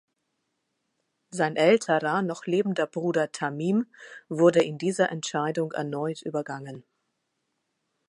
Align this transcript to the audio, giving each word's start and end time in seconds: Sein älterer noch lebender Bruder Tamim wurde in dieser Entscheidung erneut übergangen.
Sein 1.29 1.55
älterer 1.57 2.23
noch 2.23 2.47
lebender 2.47 2.87
Bruder 2.87 3.31
Tamim 3.31 3.85
wurde 4.29 4.63
in 4.63 4.79
dieser 4.79 5.11
Entscheidung 5.11 5.73
erneut 5.73 6.23
übergangen. 6.23 6.83